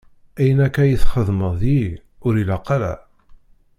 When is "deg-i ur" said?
1.61-2.33